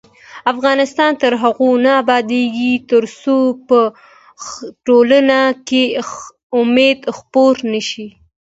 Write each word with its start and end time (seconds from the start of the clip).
افغانستان 0.53 1.11
تر 1.21 1.33
هغو 1.43 1.69
نه 1.85 1.91
ابادیږي، 2.01 2.73
ترڅو 2.91 3.37
په 3.67 3.79
ټولنه 4.85 5.39
کې 5.67 5.83
امید 6.59 6.99
خپور 7.17 7.55
نشي. 7.71 8.07